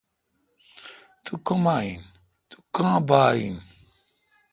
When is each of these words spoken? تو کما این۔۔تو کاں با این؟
تو 1.23 1.33
کما 1.45 1.77
این۔۔تو 1.85 2.57
کاں 2.75 2.97
با 3.07 3.23
این؟ 3.37 3.55